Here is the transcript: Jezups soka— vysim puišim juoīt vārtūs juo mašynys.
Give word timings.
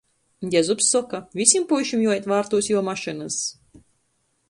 Jezups 0.53 0.87
soka— 0.93 1.19
vysim 1.41 1.69
puišim 1.73 2.03
juoīt 2.07 2.29
vārtūs 2.35 2.73
juo 2.75 2.85
mašynys. 2.91 3.43